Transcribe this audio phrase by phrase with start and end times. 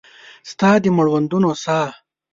[0.51, 1.89] ستا د مړوندونو ساه